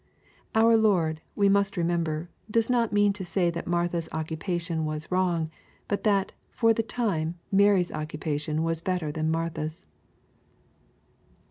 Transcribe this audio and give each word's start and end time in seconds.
Our 0.55 0.77
Lord, 0.77 1.21
we 1.35 1.47
must 1.47 1.77
remember, 1.77 2.31
does 2.49 2.71
not 2.71 2.91
mean 2.91 3.13
to 3.13 3.23
say 3.23 3.51
that 3.51 3.67
Marthas 3.67 4.09
occupation 4.11 4.83
was 4.83 5.11
wrong, 5.11 5.51
but 5.87 6.03
that, 6.05 6.31
for 6.49 6.73
the 6.73 6.81
time, 6.81 7.37
Mary'9 7.53 7.91
occupation 7.91 8.63
was 8.63 8.81
better 8.81 9.11
than 9.11 9.29
Martha's. 9.29 9.85